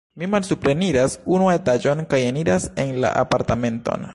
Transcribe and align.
Mi 0.21 0.27
malsupreniras 0.35 1.17
unu 1.35 1.51
etaĝon 1.57 2.01
kaj 2.15 2.23
eniras 2.31 2.69
en 2.85 2.97
la 3.05 3.13
apartamenton. 3.25 4.09